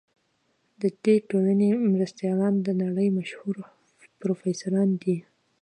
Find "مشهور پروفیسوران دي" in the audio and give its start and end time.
3.17-5.15